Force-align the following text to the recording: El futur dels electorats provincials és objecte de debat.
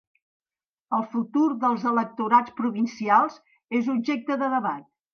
El 0.97 1.05
futur 1.11 1.43
dels 1.65 1.87
electorats 1.93 2.57
provincials 2.63 3.39
és 3.83 3.95
objecte 3.99 4.43
de 4.45 4.55
debat. 4.61 4.95